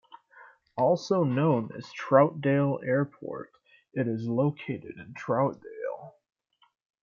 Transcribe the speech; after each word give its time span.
Also 0.77 1.23
known 1.23 1.69
as 1.77 1.91
Troutdale 1.93 2.83
Airport, 2.83 3.51
it 3.93 4.07
is 4.07 4.27
located 4.27 4.97
in 4.97 5.13
Troutdale. 5.13 6.15